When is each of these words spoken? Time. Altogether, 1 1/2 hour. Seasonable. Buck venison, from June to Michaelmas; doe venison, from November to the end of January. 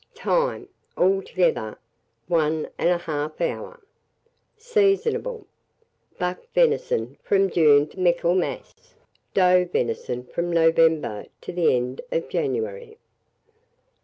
Time. 0.15 0.67
Altogether, 0.97 1.77
1 2.27 2.69
1/2 2.79 3.33
hour. 3.41 3.79
Seasonable. 4.57 5.45
Buck 6.17 6.39
venison, 6.55 7.19
from 7.21 7.51
June 7.51 7.85
to 7.87 7.99
Michaelmas; 7.99 8.95
doe 9.35 9.63
venison, 9.65 10.23
from 10.25 10.51
November 10.51 11.27
to 11.41 11.51
the 11.53 11.75
end 11.75 12.01
of 12.11 12.27
January. 12.29 12.97